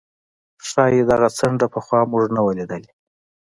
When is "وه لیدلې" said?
2.45-2.91